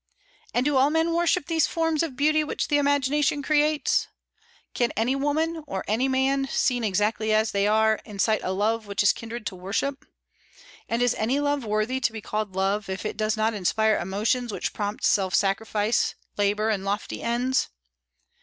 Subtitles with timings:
[0.51, 4.07] And do all men worship these forms of beauty which the imagination creates?
[4.73, 9.03] Can any woman, or any man, seen exactly as they are, incite a love which
[9.03, 10.05] is kindred to worship?
[10.89, 14.51] And is any love worthy to be called love, if it does not inspire emotions
[14.51, 17.69] which prompt to self sacrifice, labor, and lofty ends?